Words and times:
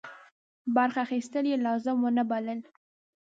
برخه 0.75 0.99
اخیستل 1.05 1.45
یې 1.51 1.57
لازم 1.65 1.97
ونه 2.01 2.23
بلل. 2.31 2.59